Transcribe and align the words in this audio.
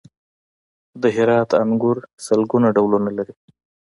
د 1.01 1.03
هرات 1.15 1.49
انګور 1.61 1.97
سلګونه 2.25 2.67
ډولونه 2.75 3.09
لري. 3.17 3.35